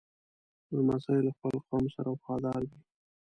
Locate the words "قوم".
1.69-1.85